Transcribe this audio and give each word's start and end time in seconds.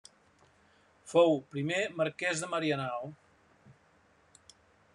Fou 1.11 1.35
primer 1.55 1.83
Marquès 1.99 2.41
de 2.45 2.49
Marianao. 2.53 3.13